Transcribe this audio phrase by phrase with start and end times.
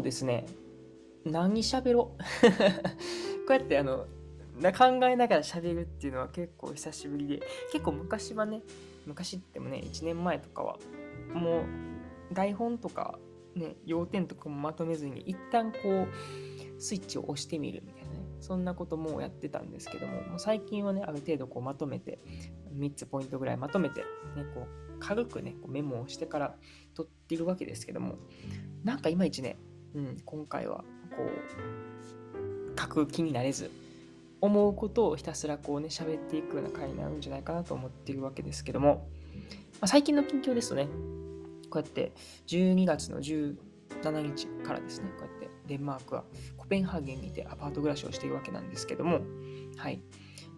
[0.00, 0.46] そうですね。
[1.26, 2.16] 何喋ろ
[3.46, 4.06] こうやってあの、
[4.78, 8.62] 考えながら喋るっていうのは結構久しぶりで、結構昔はね、
[9.04, 10.78] 昔ってもね、1年前とかは、
[11.34, 11.64] も
[12.30, 13.18] う台本とか
[13.54, 22.20] ね、要点とかもまとめずに、一旦こう、スイッチを押してみるみたいなね、そんなこともやってたんですけども、もう最近はね、ある程度こうまとめて、
[22.74, 24.06] 3つポイントぐらいまとめて、ね、
[24.54, 26.56] こう、軽くね、こうメモをしてから
[26.94, 28.16] 撮ってるわけですけども、
[28.82, 29.58] なんかいまいちね、
[29.94, 30.84] うん、今回は
[31.16, 33.70] こう、書く気になれず、
[34.40, 39.08] 思うことをひたすらこうね、喋っていくような回になるんじゃないかなと思っているわけですけども、
[39.74, 40.88] まあ、最近の近況ですとね、
[41.68, 42.12] こうやって
[42.46, 43.56] 12月の17
[44.22, 46.24] 日からですね、こうやってデンマークは
[46.56, 49.20] コペンハーゲンにてアパート暮らしをしているわけなんですけども、
[49.76, 50.02] はい。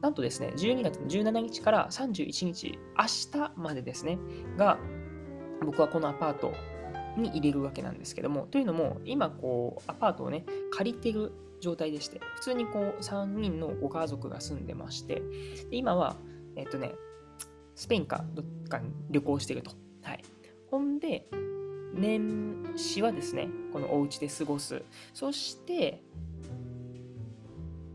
[0.00, 3.04] なんとですね、12月の17日から31日、明
[3.40, 4.18] 日までですね、
[4.56, 4.78] が、
[5.64, 6.52] 僕はこのアパート
[7.16, 15.22] に入れるわけなんですけども、というのも、今、こう、アパートをね、借りてる状態でして、普通にこう、3人のご家族が住んでまして、
[15.70, 16.16] 今は、
[16.56, 16.94] えっとね、
[17.74, 19.70] スペインかどっかに旅行してると。
[20.02, 20.24] はい。
[20.70, 21.28] ほんで、
[21.94, 24.82] 年始はですね、このお家で過ごす。
[25.12, 26.02] そして、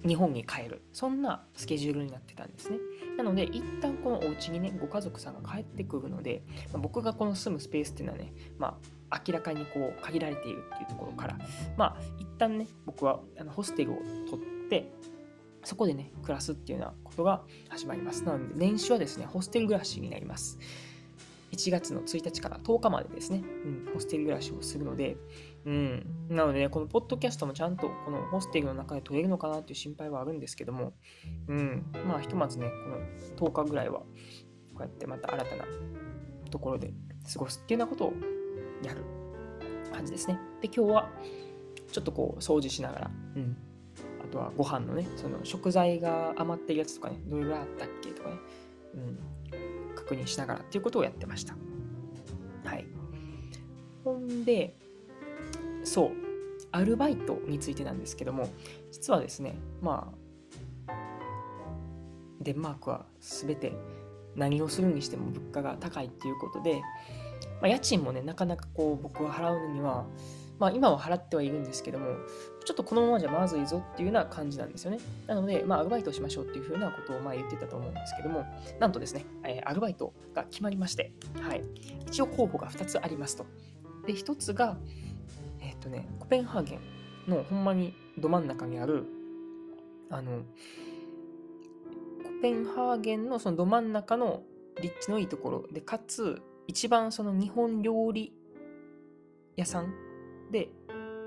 [0.08, 0.81] 日本に帰る。
[0.94, 2.77] そんなスケジュールになってたんですね。
[3.17, 8.80] なので、一旦このお家にね、ご家族さんが帰ってくるので、まあ、僕がこの住むスペースっていうのはね、ま
[9.11, 11.38] あ、明らかにこう、限られているっていうところから、
[11.75, 13.95] まあ、一旦ね、僕はあのホステルを
[14.30, 14.91] 取って、
[15.64, 18.23] そこでね、暮らすっていうようなことが始まります。
[18.23, 20.59] なので、年始はですね、ホステル暮らしになります。
[21.52, 23.42] 1月の1日から10日までですね、
[23.88, 25.17] うん、ホステル暮らしをするので、
[25.66, 30.93] うん、なのでね、このポッドキャストもちゃんとこのホステルの中で撮れるのかなっていう心配はあるんですけども、
[31.48, 32.70] うん、まあひとまずね、
[33.37, 34.05] この10日ぐらいは、こ
[34.80, 35.65] うやってまた新たな
[36.49, 36.93] ところで
[37.33, 38.14] 過ごすっていうようなことを
[38.83, 39.04] やる
[39.92, 40.39] 感じですね。
[40.61, 41.09] で、今日は
[41.92, 43.58] ちょっとこう掃除しながら、うん、
[44.23, 48.36] あとはご飯のね、その食材が余ってるやつとかね、どれぐらいあったっけとかね、
[48.93, 48.98] う
[49.92, 51.55] ん、確認しながらっていうことをやってました。
[52.64, 52.87] はい。
[54.04, 54.77] ほんで、
[55.87, 56.11] そう、
[56.71, 58.49] アルバイトについてなんですけども、
[58.92, 60.14] 実はですね、ま
[60.87, 60.93] あ、
[62.42, 63.73] デンマークは全て
[64.36, 66.81] 何をするにしても物価が高いっていうことで、
[67.61, 70.05] まあ、家賃もね、なかなかこう僕は払うのには、
[70.59, 72.08] まあ今は払ってはいるんですけども、
[72.65, 74.99] ちょっとこのままじゃまずいぞっていうような感じなんですよね。
[75.27, 78.45] なので、まあアルバイトをしましょうっていうふうなことをまあ言ってたと思うんですけども、
[78.80, 81.64] なんとですね、え、アルバイトが決まりまして、はい。
[82.08, 83.45] 一応候補が2つありますと。
[84.05, 84.77] で、1つが、
[85.77, 86.80] っ、とね、コペンハーゲ
[87.27, 89.05] ンのほんまにど真ん中にある、
[90.10, 90.42] あの、
[92.23, 94.43] コペンハーゲンのそのど真ん中の
[94.82, 98.33] 立地のいいところで、かつ、一番その日本料理
[99.55, 99.93] 屋さん
[100.52, 100.70] で、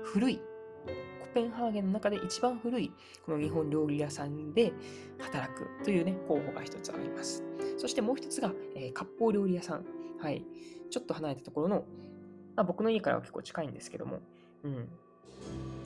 [0.03, 2.91] 古い、コペンハーゲンの中で一番古い、
[3.25, 4.73] この日本料理屋さんで
[5.19, 7.43] 働くというね、候補が一つあります。
[7.77, 9.85] そしてもう一つが、えー、割烹料理屋さん。
[10.19, 10.45] はい。
[10.89, 11.85] ちょっと離れたところの、
[12.55, 14.19] まあ、僕の家からは結構近いんですけども、
[14.63, 14.83] うん。
[14.83, 14.85] っ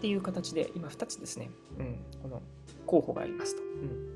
[0.01, 1.49] ていう形で、今2つですね、
[1.79, 2.41] うん、この
[2.85, 3.61] 候補がありますと。
[3.61, 4.15] うん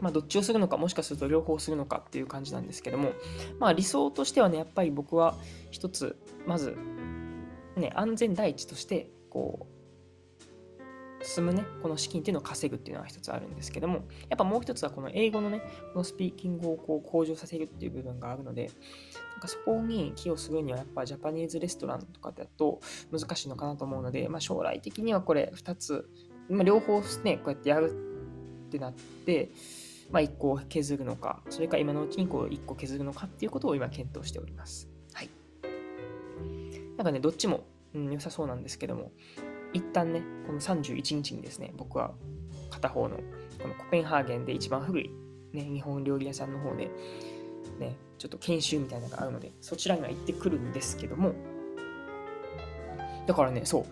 [0.00, 3.12] まあ、どっちをするのか、もしかすると両方するのかっていう感じなんですけども、
[3.58, 5.36] まあ、理想としてはね、やっぱり僕は
[5.70, 6.76] 一つ、まず、
[7.76, 9.75] ね、安全第一として、こう、
[11.26, 15.60] 進むね、この資金っていうのを稼ぐっていうのは一つあるんですけども、やっぱもう一つはこの英語のね、
[15.92, 18.70] このスピーキングをこう向上させるっていう部分があるので、
[19.32, 26.08] なんかそこに寄与するにはやっぱジャパニーズレストランとかだと難しいのかなと思うので、まあ、将来的にはこれ2つ、
[26.48, 27.90] まあ、両方ね、こうやってやる
[28.68, 29.50] ってなって、
[30.10, 34.88] まあ、1個削るのか、それか今のうちにこう1個削るのかっていうことを今検討しております。
[35.12, 35.30] はい。
[36.96, 37.64] なんかね、どっちも、
[37.94, 39.10] うん、良さそうなんですけども、
[39.76, 42.14] 一旦ね、この31日にですね、僕は
[42.70, 45.10] 片方のこのコペンハーゲンで一番古い、
[45.52, 46.90] ね、日本料理屋さんの方で、
[47.78, 51.34] ね、ちょっと研修みたいなのがあるので、そちらには行ってくるんですけども、
[53.26, 53.84] だからね、そう、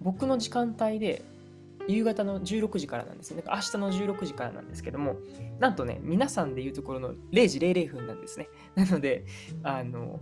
[0.00, 1.22] 僕の時間帯で
[1.86, 3.42] 夕方の16時からなんですね。
[3.46, 5.16] 明日の16時からなんですけども、
[5.58, 8.48] なんとね、皆さんで言うところの0時00分なんですね。
[8.74, 9.26] なので、
[9.62, 10.18] あの、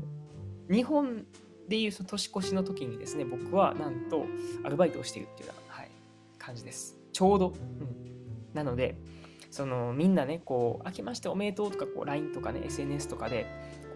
[0.68, 1.24] 日本
[1.68, 4.26] でいうその年越しの時にですね、僕はなんと
[4.64, 5.90] アルバイトをしているっていうような、はい、
[6.38, 6.98] 感じです。
[7.12, 7.48] ちょうど。
[7.48, 8.96] うん、なので、
[9.50, 13.46] そのみんなね、こう、明けましておめでとうとか、こう、LINE とかね、SNS とかで、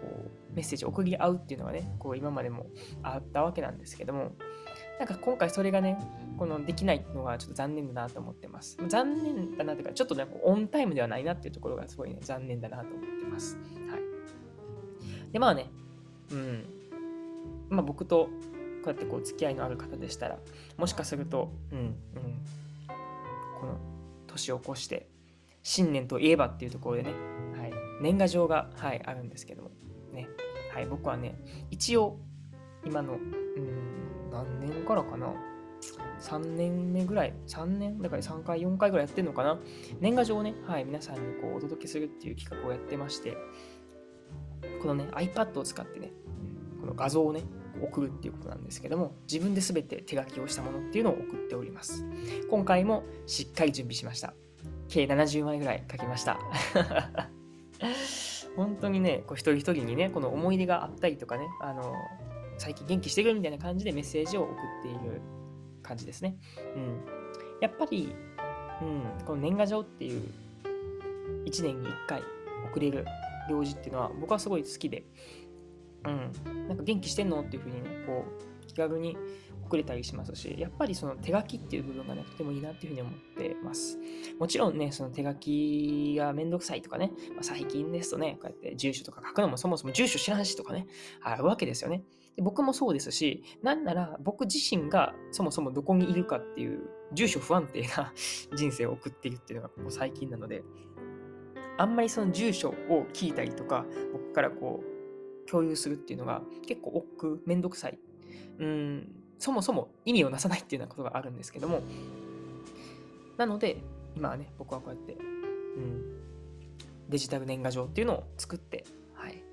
[0.01, 2.67] こう、メッセージを送り合うっていうのがね、こう、今までも
[3.01, 4.33] あったわけなんですけども、
[4.99, 5.97] なんか今回それがね、
[6.37, 8.77] このできないのがちょっと残念だなと思ってます。
[8.87, 13.57] 残念だなというか、ちょっとね、オンタイムではないなっていうところがすごいね、残念だなと思ってます。
[13.89, 15.31] はい。
[15.31, 15.69] で、まあね、
[16.31, 16.65] うん。
[17.69, 18.31] まあ僕とこ
[18.85, 20.39] うやってこう付き合いのある方でしたら、
[20.77, 21.95] もしかすると、うん、うん、
[23.59, 23.77] この
[24.27, 25.07] 年を越して、
[25.63, 27.11] 新年といえばっていうところでね、
[27.57, 29.71] はい、年賀状が、はい、あるんですけども、
[30.13, 30.29] ね、
[30.73, 31.35] はい、僕はね、
[31.71, 32.17] 一応、
[32.85, 35.33] 今の、うん、何年からかな、
[36.21, 39.59] 3年目ぐらい、3年、だから3回、4回ぐらいやってるのかな。
[39.99, 43.35] 年賀状をね、はい、皆さんにこうお届けするっていう企画をやってまして、
[44.81, 46.11] このね、iPad を使ってね、
[46.79, 47.43] この画像をね、
[47.83, 52.05] 送るっていうことなんですけども、自分で全て手書きをしたものっていうのを送っております。
[52.49, 54.33] 今回もしっかり準備しました。
[54.89, 56.39] 計70枚ぐらい書きました。
[58.55, 61.93] 本当にね、こう一人一人にね、この思い出があったりとかね、あの、
[62.57, 65.21] 最近元気してくるみたいな感じでメッセージを送っている
[65.83, 66.37] 感じですね。
[66.75, 67.05] うん。
[67.61, 68.15] やっぱり、
[68.81, 70.21] うん、この年賀状っていう
[71.45, 72.21] 1年に1回
[72.71, 73.05] 送れる
[73.49, 75.03] 行事っていうのは僕はすごい好きで、
[76.07, 77.41] うん、なんか元気してんの？
[77.41, 78.25] っていうふうにね、こ
[78.63, 79.17] う、気軽に
[79.67, 83.99] 送れたりしますし、やっぱりその手書きっていう部分がね、とてもいいなっていうふうに思ってます。
[84.39, 90.87] もちろんね、その手書きがめんどくさいとかね、まあ、最近ですとね、こうやって住所とか書くのもそもそも住所知らんしとかね、
[91.21, 92.03] あるわけですよね。
[92.37, 98.13] で僕もそうですし、なんなら僕自身がそもそもどこにいるかっていう住所不安定な
[98.55, 100.63] 人生を送っているっていうのがここ最近なので、
[101.77, 104.96] あんまりその住所を聞いたりとか、僕からこう
[105.49, 107.97] 共有するっていうのが結構億劫、めんどくさい。
[108.59, 111.81] うん、そもそも意味をなさないっていうようなことがあるんですけども、
[113.37, 113.77] なので、
[114.15, 115.17] 今はね、僕はこうやって、う
[115.79, 116.17] ん、
[117.07, 118.83] デジタル年賀状っていうのを作って、
[119.13, 119.43] はい。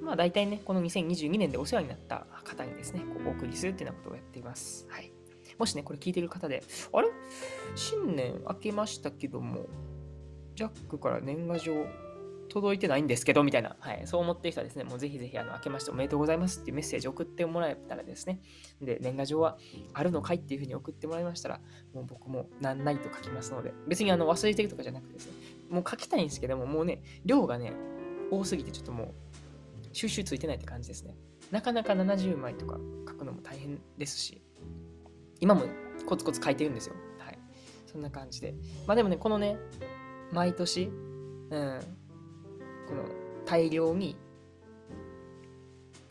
[0.00, 4.86] まあ大体ね、この2022年でお世話になった方にですね、こうお送りするっていうようなことをやっています。
[4.88, 5.10] はい。
[5.58, 7.08] もしね、これ聞いてる方で、あれ？
[7.74, 9.66] 新年明けましたけども、
[10.54, 11.74] ジャックから年賀状
[12.48, 18.40] 届いてないんですけど、みたいな、はい、そう思ってる人はですね、もうぜひぜひ、あの、明けましておめでとうございますっていうメッセージを送ってもらえたらですね、
[18.80, 19.58] で、年賀状は
[19.92, 21.60] あるのかいっていうふうに送ってもらいましたら、
[21.94, 25.32] もう僕も何ないと書きますので、別にあの、忘れてるとかじゃなくてですね、
[25.70, 27.72] もう書きたいんですけども、もうね、量がね、
[28.30, 29.14] 多すぎてちょっともう、
[29.92, 31.16] 収集ついてないって感じですね。
[31.50, 32.78] なかなか70枚とか
[33.08, 34.42] 書くのも大変ですし、
[35.40, 35.66] 今も
[36.06, 36.94] コツコツ書いてるんですよ。
[37.18, 37.38] はい。
[37.86, 38.54] そんな感じで。
[38.86, 39.58] まあでもね、このね、
[40.32, 40.90] 毎年、
[41.50, 41.80] うん、
[42.88, 43.04] この
[43.44, 44.16] 大量に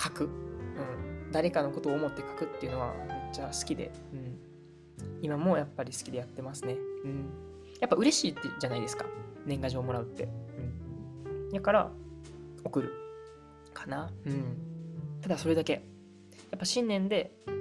[0.01, 4.39] 書く、うん、誰かのことを思って書くっていうのはめっちゃ好きで、うん、
[5.21, 6.73] 今もやっぱり好きでやってますね、
[7.03, 7.29] うん、
[7.79, 9.05] やっぱ嬉しいってじゃないですか。
[9.45, 11.91] 年賀状もらうって、うん、だから
[12.63, 12.91] 送る
[13.73, 14.57] かな、うん、
[15.21, 15.73] ただそれだけ。
[16.51, 17.51] やっぱ新年でこ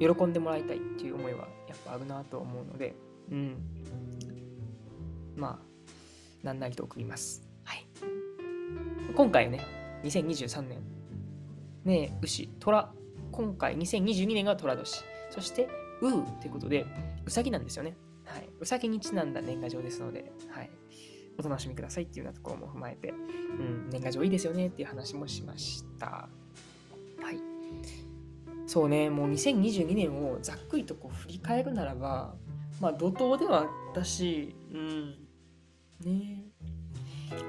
[0.00, 2.94] う喜んでもらいたいっていう思いはやっぱあるなと思うので、
[3.30, 3.56] うん、
[5.34, 5.66] まあ
[6.42, 7.41] 何なりと送ります。
[9.14, 9.60] 今回ね、
[10.04, 10.82] 2023年、
[11.84, 12.92] ね牛、虎、
[13.30, 15.68] 今回2022年が虎年、そして
[16.00, 16.86] ううということで、
[17.24, 17.96] うさぎなんですよね。
[18.24, 18.48] はい。
[18.60, 20.70] うさぎにちなんだ年賀状ですので、はい。
[21.38, 23.14] お楽しみくださいっていうようなところも踏まえて、う
[23.62, 26.06] ん、年賀状いいですよねっていう話もしました。
[26.06, 26.28] は
[27.32, 27.38] い。
[28.66, 32.34] そうね、もう2022年をざっくりとこう振り返るならば、
[32.80, 35.10] まあ怒涛ではあったし、うん、
[36.04, 36.44] ね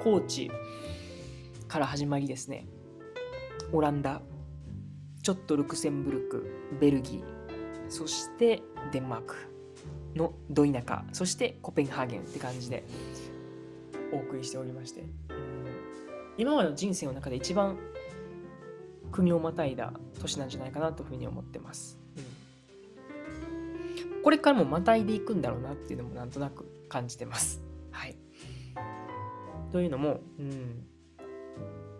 [0.04, 0.50] 高知、
[1.74, 2.68] から始まりですね。
[3.72, 4.22] オランダ。
[5.24, 6.78] ちょっとルクセンブルク。
[6.80, 7.90] ベルギー。
[7.90, 8.62] そして
[8.92, 9.36] デンマーク。
[10.14, 11.04] のど田舎。
[11.14, 12.22] そしてコペンハーゲン。
[12.22, 12.84] って感じで
[14.12, 15.04] お送りしておりまして。
[16.38, 17.80] 今までの人生の中で一番
[19.12, 22.00] 国をまたいだ年なんじゃないかなというふうに思ってます、
[24.16, 27.64] うん、これからもまたいでいくんだろうなっていうのもなんとなく感じてます。
[27.92, 28.16] はい。
[29.72, 30.88] というのも、うん、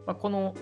[0.06, 0.56] まあ、この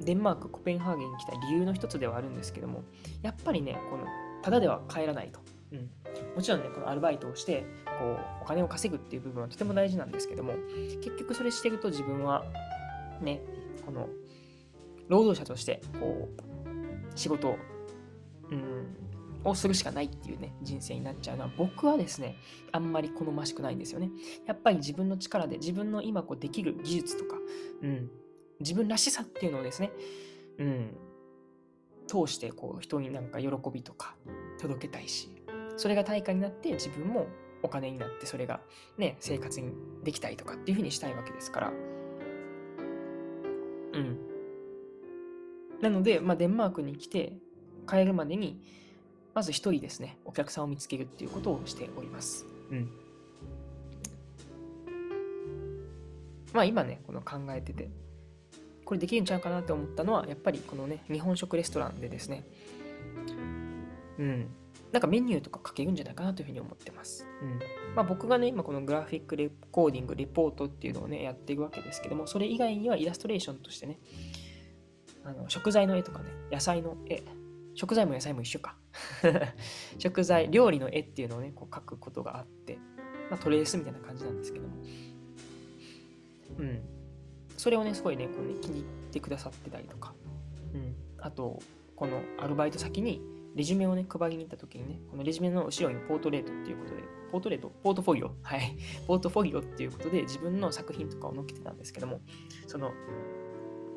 [0.00, 2.82] デンマーク、コペンハーゲンに来た理由の一つではあるんですけども、
[3.22, 4.04] やっぱりね、この
[4.42, 5.40] ただでは帰らないと。
[5.72, 5.90] うん、
[6.36, 7.64] もちろんね、このアルバイトをして、
[7.98, 10.54] こう、お金を稼ぐっていう部分はとても大事なんですけども、
[11.02, 12.44] 結局それしてると自分は、
[13.20, 13.40] ね、
[13.84, 14.08] この、
[15.08, 17.58] 労働者として、こう、仕事を、
[18.50, 18.96] うん、
[19.44, 22.36] をするしかないっていうね、人生になっちゃうのは、僕はですね、
[22.72, 24.10] あんまり好ましくないんですよね。
[24.46, 27.36] やっぱり自分の力で、自分の今こうできる技術とか、
[27.82, 28.10] うん、
[28.60, 29.90] 自分らしさっていうのをですね、
[30.58, 30.96] うん、
[32.06, 34.14] 通してこう人になんか喜びとか
[34.60, 35.28] 届けたいし、
[35.76, 37.26] それが対価になって自分も
[37.62, 38.60] お金になってそれが
[38.98, 39.72] ね、生活に
[40.04, 41.72] できたりとかっていうふうにしたいわけですから。
[43.94, 44.18] うん。
[45.80, 47.32] なので、まあ、デンマークに来て
[47.88, 48.60] 帰るまでに、
[49.34, 52.46] まず一人ですね、お客さんを見つけるっていうことをしております。
[52.70, 52.90] うん。
[56.52, 57.90] まあ今ね、この考えてて、
[58.84, 62.44] これできるんちゃうかなって思ったのは、やっぱりこのね、日本食レストランでですね、
[64.18, 64.46] うん、
[64.92, 67.26] なんかメニューとか書けるんじゃないかなというふうに思ってます。
[67.42, 67.58] うん
[67.96, 73.98] まあ、僕がね、今このグラフィックレコーディング、レポートっていうのをね、やっていくわけですけども、それ以外にはイラストレーションとしてね、
[75.24, 77.22] あの食材の絵とかね、野菜の絵、
[77.74, 78.76] 食材も野菜も一緒か。
[79.98, 82.78] 食材、料理の絵っていうのをね、こう描くことがあって、
[83.30, 84.74] まあ、トレースみたいな感じなんですけども、
[86.58, 86.93] うん。
[87.64, 90.12] それをね、すごいね、こうね気に入ってくださってたりとか、
[90.74, 90.94] うん。
[91.18, 91.62] あと、
[91.96, 93.22] このアルバイト先に、
[93.54, 97.02] レジュメをね、配りに行った時にね、このレジュメの後ろにポートレートっていうことで、
[97.32, 98.76] ポートレートポートフォリオはい。
[99.08, 102.20] ポートフォリオっていうことで自分の作品とかを載っけてたんですけども、
[102.66, 102.92] その、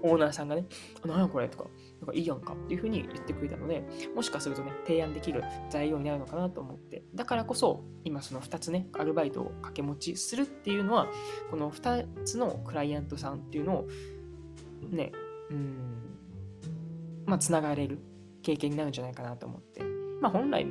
[0.10, 0.66] オーナーさんがね、
[1.06, 1.66] 何やこれとか、
[2.00, 3.84] なんかいいやんかっていうふうに言ってくれたので、
[4.16, 11.08] もしかするとね、提案できる材料になるのかなと思って、だからこそ、今その2つね、アルバイトを掛け持ちするっていうのは、
[11.50, 13.88] この2つのクライアントさんっていうのを、
[14.90, 15.12] ね、
[15.50, 15.78] うん、
[17.26, 18.00] まあ、つながれる
[18.42, 19.82] 経験になるんじゃないかなと思って、
[20.22, 20.66] まあ、本来、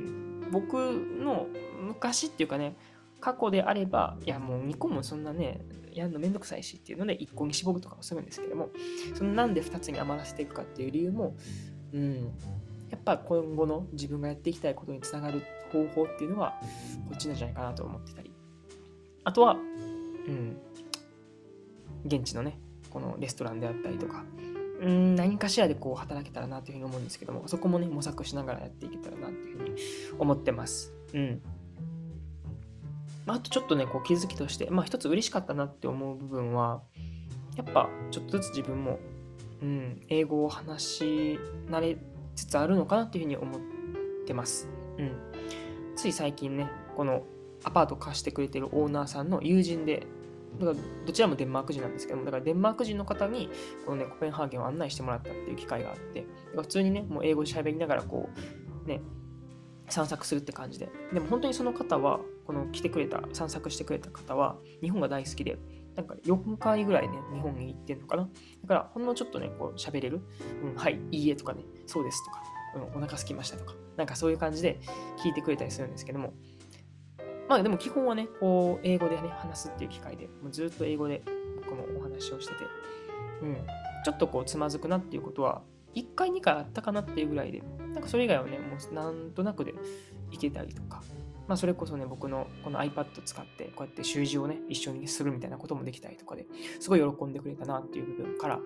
[0.51, 1.47] 僕の
[1.81, 2.75] 昔っていうかね、
[3.19, 5.61] 過去であれば、いやもう2個もそんなね、
[5.99, 8.69] やるのめんどくさいしっていうので1個に絞るとかもするんですけども、
[9.15, 11.35] そのなんで2つに余らせていくかっていう理由も、
[11.93, 12.31] うん、
[12.89, 16.53] やっぱ今後の自分がやっていきたいことにつながる方法っていうのは、
[17.09, 18.31] こっちなんじゃないかなと思ってたり。
[19.23, 19.57] あとは、う
[20.31, 20.57] ん、
[22.05, 24.23] 現地のね、このレストランであったりとか、
[24.81, 29.75] うん、何かしらでこう働けたらなというふうに思うんですけども、そこもね、模索しながらやっていけたらなというふうに
[30.19, 30.93] 思ってます。
[31.13, 31.41] うん。
[33.35, 36.81] あ、とちょっとね、こう気づきとして、まあ一つ嬉しかったなって思う部分は、
[37.55, 38.99] やっぱちょっとずつ自分も、
[39.61, 41.97] うん、英語を話し慣れ
[42.35, 43.61] つつあるのかなっていうふうに思っ
[44.25, 44.69] てます。
[44.97, 45.11] うん。
[45.95, 47.23] つい最近ね、この
[47.63, 50.05] アパート貸してくれてるオーナーさんの友人で、
[50.59, 53.49] だからどちらもデンマーク人なんですけども、だからデンマーク人の方に
[53.85, 58.29] このね、コペンハーゲンを案内してもらったっていう機会があって、普通にね、もう英語で喋りながらこ
[58.85, 59.01] う、ね、
[59.89, 60.89] 散策するって感じで。
[61.13, 65.59] でも本当にその方は、この来てくれた、散策してくれた方は、日本が大好きで、
[65.95, 68.23] なんか4回ぐらいね、日本に行ってんのかな。
[68.23, 70.21] だから、ほんのちょっとね、こう喋れる、
[70.63, 72.41] うん、はい、いいえとかね、そうですとか、
[72.75, 74.79] うん、お腹空きましたとか、なんかそういう感じで
[75.17, 76.33] 聞いてくれたりするんですけども、
[77.49, 81.23] まあでも基本はね、こう、英語でね、話すっていう機会で、もうずっと英語で
[81.69, 82.63] このお話をしてて、
[83.41, 83.57] うん、
[84.05, 85.61] ちょっとこう、つまずくなっていうことは、
[85.95, 87.61] 1回2回あったかなっていうぐらいで、
[87.93, 89.73] なんかそれ以外はね、もうなんとなくで
[90.31, 91.01] いけたりとか、
[91.47, 96.45] まあそれこそね、僕のこの iPad 使ってこうやって習字をね、一緒にするみたいなこともできたりとかで、
[96.79, 98.59] すごい喜んでくれたなっていう部分から、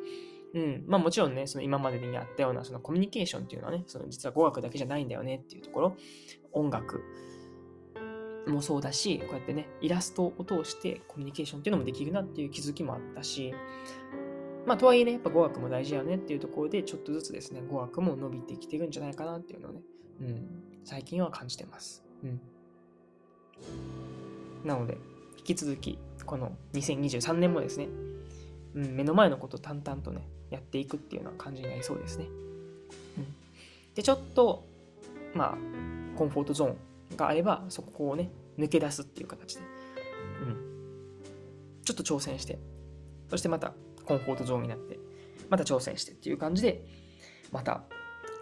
[0.54, 5.98] うん、まあもちろんね、その今までにやったようなそのコミュニケーションっていうのはね、その実は語学だけじゃないんだよねっていうところ、
[6.52, 7.04] 音楽
[8.48, 13.54] もそうだし、こうやってね、イラストを通してコミュニケーションっていうのもできるなっていう気づきもあったし、
[14.66, 19.82] まあ、とはいえね、やっぱ語学も大事やねっていうところで、ちょっとずつですね、語学も伸びてきてるんじゃないかなっていうのをね、
[20.22, 22.04] うん、最近は感じてます。
[22.24, 22.42] うん。
[24.64, 24.98] なので、
[25.38, 27.88] 引き続き、この2023年もですね、
[28.76, 32.26] うん、目の前のことを淡々とね、やっていくっていうような感じになりそうですね。
[33.18, 33.26] うん。
[33.96, 34.66] で、ちょっと、
[35.34, 35.58] まあ、
[36.18, 39.62] コンフォートゾーンがあれば、そこをね、抜け出すっていう形で、
[40.42, 40.58] うん。
[41.84, 42.60] ちょっと挑戦して、
[43.30, 43.74] そしてまた
[44.06, 45.00] コンフォートゾーンになって、
[45.50, 46.86] また挑戦してっていう感じで、
[47.52, 47.84] また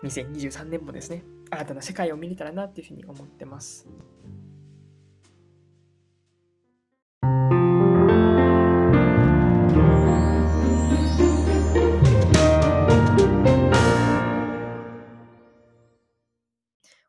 [0.03, 3.87] 2023年もですね、新たな世界を見れたらなっていうふうに思ってます。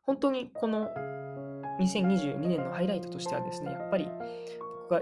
[0.05, 0.89] 本当にこの
[1.79, 4.09] 2022年のハイライトとしてはですね、やっぱり
[4.89, 5.01] 僕が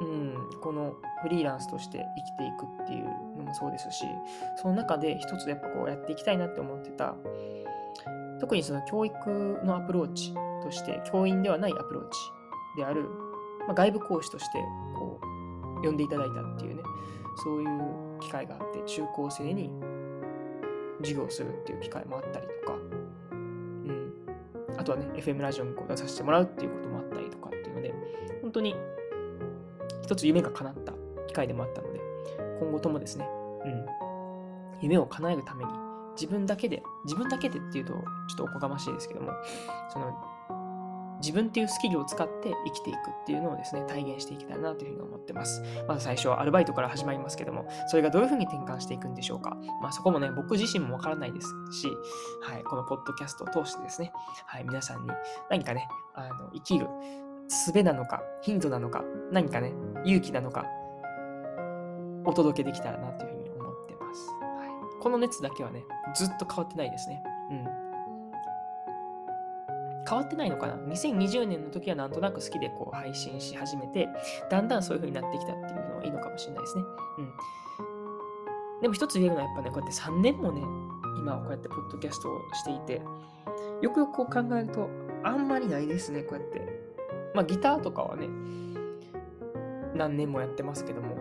[0.00, 3.04] うん、このフリーランスとして生きていくっていう
[3.36, 4.04] のもそうですし、
[4.56, 7.14] その中で一つやっぱこうやっていきたいなって思ってた、
[8.40, 9.14] 特にその教育
[9.64, 12.18] のアプローチとして、教員ではないアプローチ
[12.76, 13.08] である、
[13.66, 14.58] まあ、外部講師として
[14.96, 16.82] こう呼んでいただいたっていうね、
[17.36, 19.70] そういう機会があって、中高生に
[21.02, 22.78] 授業するっていう機会もあったりとか、
[24.84, 27.94] あとはね、FM ラジオにこう出させてもらうっていうこともあったりとかっていうので、
[28.42, 28.74] 本当に
[30.02, 30.92] 一つ夢が叶った
[31.26, 32.00] 機会でもあったので、
[32.60, 33.26] 今後ともですね、
[33.64, 33.86] うん、
[34.82, 35.70] 夢を叶えるために、
[36.20, 39.32] 自分だけで、自分だけでっていうと、ちょっとおこがましいですけども、
[39.88, 40.14] その、
[41.24, 45.62] 自分っていうスキルを使って生きていくっていうのをですね、体現していきたいなというふうに思ってます。
[45.88, 49.56] まず最初はアルバイトから始まりますけども、それがどういうふうに転換していくんでしょうか。
[49.80, 51.88] まあそこもね、僕自身もわからないですし、
[52.42, 54.12] はい、このポッドキャストを通してですね、
[54.44, 55.10] はい、皆さんに
[55.48, 56.88] 何かね、あの、生きる
[57.48, 59.02] 術なのか、ヒントなのか、
[59.32, 59.72] 何かね、
[60.04, 60.66] 勇気なのか、
[62.26, 64.28] お届けできたらなというふうに思ってます。
[64.28, 64.44] はい
[65.00, 67.22] この熱だけはね、ずっと変わってないですね。
[67.50, 67.83] うん。
[70.08, 74.08] 変わってないのかな ?2020 年の時はなんとなく好きでこう配信し始めて、
[74.50, 76.84] だんだんそういう風になってきたっていうのはいいのかもしれないですね。
[77.18, 77.32] うん。
[78.82, 80.60] でも一つ言えるのはやっぱね、こうやって3年もね、
[81.18, 83.02] 今はこうやってポッドキャストをしていて、
[83.80, 84.90] よくよくこう考えると、
[85.22, 86.60] あんまりないですね、こうやって。
[87.34, 88.28] まあギターとかはね、
[89.94, 91.16] 何年もやってますけども、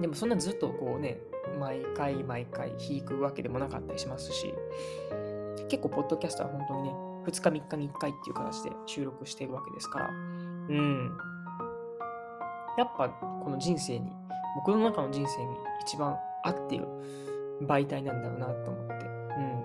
[0.00, 1.18] でもそんなずっとこうね、
[1.58, 4.54] 毎回毎回弾くわけでもなかったりしますし、
[5.68, 11.10] 結構ポッドキャストは本当にね、2日3日に1回っていう形で収録しているわけですから、うん。
[12.78, 14.12] やっぱこの人生に、
[14.56, 16.86] 僕の中の人生に一番合っている
[17.62, 19.06] 媒体なんだろうなと思って、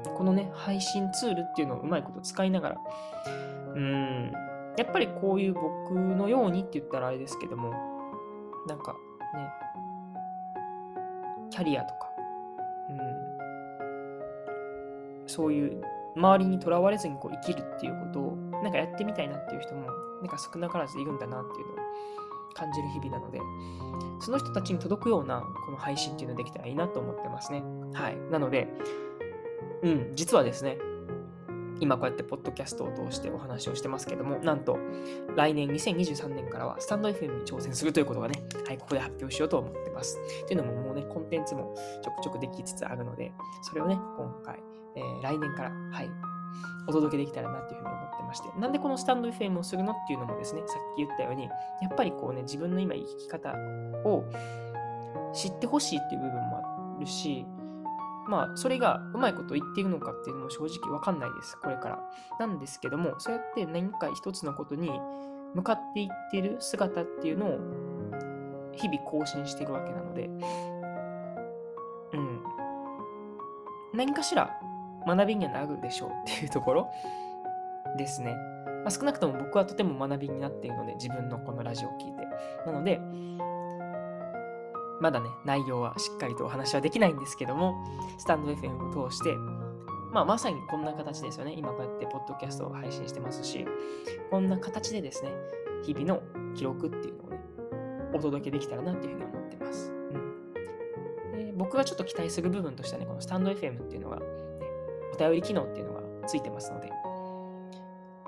[0.07, 0.15] うん。
[0.15, 2.77] このね、配信ツールっていうのをうまいこと使いながら、
[3.75, 4.31] うん。
[4.77, 7.71] やっぱりこういう僕のようにって言ったらあれですけども、
[8.67, 8.93] なんか
[9.33, 9.50] ね、
[11.50, 12.09] キャリアとか、
[12.89, 12.93] う
[15.24, 15.81] ん、そういう
[16.15, 19.88] 周りにとらわれずにこう生きるっていうことをなんかやってみたいなっていう人も
[20.22, 21.75] なんか少なからずいるんだなっていうのを
[22.53, 23.39] 感じる日々なので
[24.19, 27.63] その人たちに届くようなこの配信っていうのができたらいいなと思ってますね。
[27.93, 28.17] はい。
[28.31, 28.67] なので
[29.84, 30.77] うん実はですね
[31.79, 34.77] 今こうやってポッドキャストを通してお話をしてますけども、なんと
[35.36, 40.17] 来年2023年からはスタンド FM に挑戦するということがね、はい、ここで発表しようと思ってます。
[40.48, 43.32] というのももうね、コンテンツもちょくちょくできつつあるので、
[43.63, 44.60] それをね、今回、
[44.96, 46.10] えー、来年から、はい、
[46.88, 51.50] お届けできたらなっていうふうに思ってまして、なんでこのスタンド FM をするのっていうのもですね、さっき言ったように、や
[51.91, 53.53] っぱりこうね、自分の今生き方
[54.05, 54.24] を
[55.34, 56.58] 知ってほしいっていう部分も
[56.98, 57.46] あるし、
[58.27, 62.00] まあ、それがうまいこと言っているのかっていうのも正直わかんないです、これから。
[62.40, 64.92] なんですけども、そうやって何か一つのことに
[65.53, 67.59] 向かっていってる姿っていうのを
[68.74, 70.29] 日々更新しているわけなので、
[72.14, 72.44] うん。
[73.94, 74.59] 何かしら
[75.05, 76.92] 学びにはなるでしょうっていうところ
[77.98, 78.35] ですね。
[78.83, 82.27] まあ、少なくとも僕はとても学びになっているので、自分のこのラジオを聞いて。
[82.66, 83.00] なので、
[85.01, 87.75] まだね、内容はしっかりとお話はできないんですけども、
[88.18, 89.36] スタンド FM を通して、
[90.12, 91.53] まあ、まさにこんな形ですよね。
[91.58, 93.66] 今こうやってポッドキャストを配信してますし、
[94.31, 95.31] こんな形でですね、
[95.84, 96.22] 日々の
[96.55, 97.40] 記録っていうのをね、
[98.14, 99.92] お届けできたらなっていうふうに思ってます。
[99.92, 104.25] うん、で僕がちょっと期待する部分としてはね、このスタンド FM っていうのが、ね、
[105.14, 106.90] お便り機能っていうのがついてますので、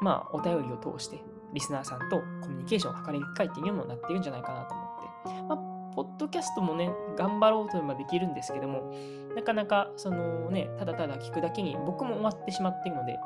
[0.02, 4.88] まあ、お便りを通して、リスナーさんとコミュニケーションを図れる機会っていうのもなってるんじゃないかなと思っ
[5.24, 8.94] て、まあポッドキャストもね、頑張ろうと思えばできるんですけども、
[9.36, 13.18] なかなか、そのね、ただただ聞くだけに僕も終わってしまっているので、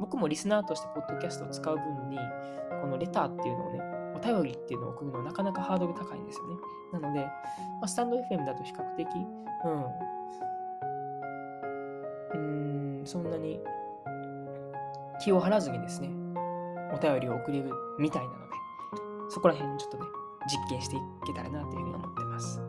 [0.00, 2.18] 僕もリスナーとしてポッドキャストを使う分に、
[2.80, 3.80] このレターっていうのをね、
[4.16, 6.56] お便りっていうのを送るのはなかなかハードル高いんですよね。
[6.94, 7.30] なので、ま
[7.82, 9.06] あ、スタンド FM だと比較的、
[12.32, 13.60] うん、うん、そんなに
[15.22, 16.08] 気を張らずにですね、
[16.94, 18.44] お便りを送れるみたいなので、
[19.28, 20.04] そこら辺ちょっとね、
[20.46, 22.60] 実験していけたらなというふうに思ってます。
[22.60, 22.66] は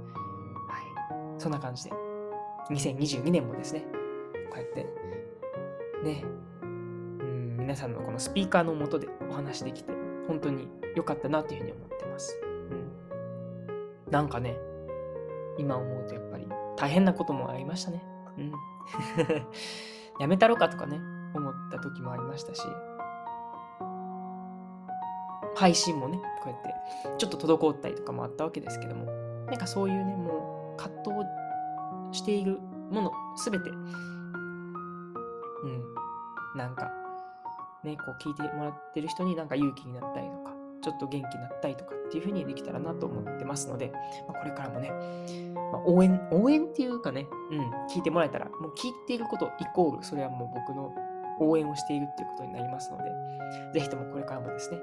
[0.79, 1.41] い。
[1.41, 1.91] そんな感じで、
[2.69, 3.85] 2022年もですね、
[4.49, 4.87] こうやって、
[6.03, 6.23] ね、
[6.61, 9.91] うん、皆さんのこのスピーカーのもとでお話できて、
[10.27, 12.39] 本当に良かったなというふうに思ってます。
[12.43, 14.11] うん。
[14.11, 14.57] なんかね、
[15.57, 18.03] 今思うとやっぱり大変なこともありましたね。
[18.37, 18.51] うん。
[20.19, 20.99] やめたろかとかね、
[21.35, 22.63] 思った時もありましたし、
[25.57, 26.71] 配信もね、こうやって
[27.17, 29.05] ちょっと滞ったりとかもあったわけですけども、
[29.47, 31.15] なんかそういうね、もう葛藤
[32.11, 32.59] している
[32.91, 33.85] ものすべて、うん、
[36.55, 36.91] なんか、
[37.83, 43.91] ね、こう聞いてもらってる人になんか勇気になったりとか、ちょっと元気になったりとかっていう風にできたらなと思ってますので、
[44.27, 44.91] まあ、これからもね、
[45.71, 50.93] まあ、応援、応援っていうかね、うん、聞いてもらえたら、もう聞いていることイコール、それはもう僕の
[51.39, 53.05] 応援をしているっていうことになりますので、
[53.73, 54.79] ぜひともこれからもですね、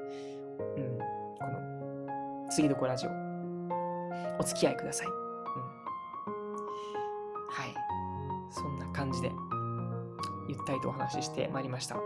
[0.76, 3.10] うん、この、次どこラジオ、
[4.38, 5.06] お付き合いください。
[5.06, 5.14] うん。
[7.48, 7.74] はい。
[8.50, 9.32] そんな感じで、
[10.48, 11.96] ゆったりとお話ししてまいりました。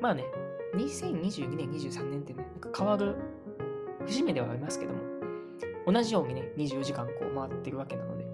[0.00, 0.24] まあね、
[0.74, 3.16] 2022年、23年ってね、なんか変わる
[4.06, 5.00] 節目ではありますけども、
[5.86, 8.28] 同じようにね、24時間こう回ってるわけなので、う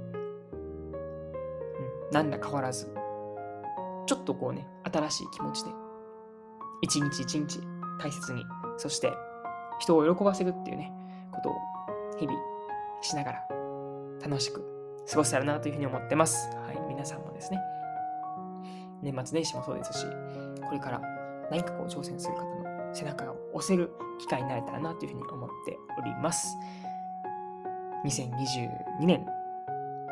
[2.08, 2.86] ん、なんだ変わらず、
[4.06, 5.70] ちょっとこうね、新しい気持ちで
[6.82, 7.60] 一日一日
[7.98, 8.44] 大切に、
[8.76, 9.12] そして
[9.78, 10.92] 人を喜ばせるっていうね、
[11.32, 11.54] ことを
[12.18, 12.38] 日々
[13.00, 13.48] しながら
[14.22, 14.62] 楽しく
[15.10, 16.50] 過ごせたらなというふうに思ってます。
[16.66, 17.60] はい、皆さんもですね、
[19.02, 20.06] 年末年始もそうですし、
[20.64, 21.00] これから
[21.50, 26.56] 何かこう挑戦する方の背中を押せる機会になれたらなというふうに思っております。
[28.04, 29.26] 2022年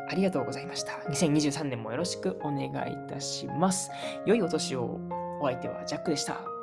[0.07, 0.93] ありがとうございました。
[1.09, 3.89] 2023年もよろしくお願いいたします。
[4.25, 4.99] 良いお年を。
[5.41, 6.54] お相手はジャックでした。